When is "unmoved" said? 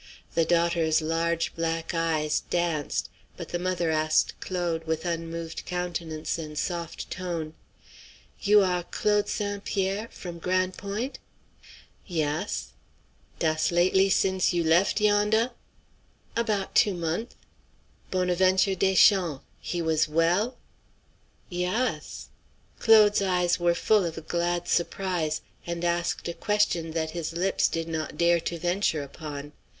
5.05-5.63